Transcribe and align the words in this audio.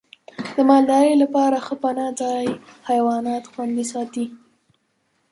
د 0.55 0.57
مالدارۍ 0.69 1.13
لپاره 1.23 1.57
ښه 1.65 1.75
پناه 1.83 2.11
ځای 2.21 2.45
حیوانات 2.89 3.43
خوندي 3.51 3.85
ساتي. 3.93 4.25